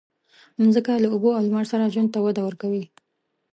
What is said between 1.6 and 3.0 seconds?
سره ژوند ته وده ورکوي.